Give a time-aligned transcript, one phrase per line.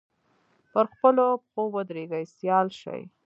[0.71, 3.01] پر خپلو پښو ودرېږي سیال شي